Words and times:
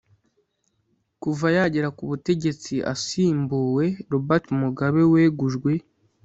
Kuva 1.21 1.47
yagera 1.57 1.89
ku 1.97 2.03
butegetsi 2.09 2.75
asimbuwe 2.93 3.85
Robert 4.11 4.45
Mugabe 4.61 5.01
wegujwe 5.13 5.71